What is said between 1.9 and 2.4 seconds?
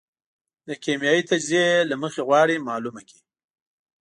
مخې